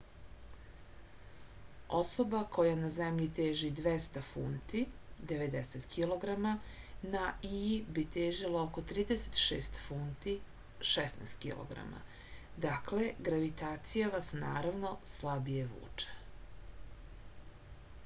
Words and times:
особа 1.95 2.37
која 2.53 2.77
на 2.83 2.87
земљи 2.93 3.25
тежи 3.39 3.67
200 3.79 4.21
фунти 4.29 4.79
90 5.31 5.83
кг 5.91 6.31
на 7.15 7.25
ији 7.49 7.75
би 7.97 8.05
тежила 8.15 8.63
око 8.69 8.83
36 8.93 9.77
фунти 9.89 10.33
16 10.93 11.37
кг. 11.45 11.85
дакле 12.67 13.11
гравитација 13.29 14.09
вас 14.15 14.31
наравно 14.41 14.97
слабије 15.13 15.69
вуче 15.75 16.17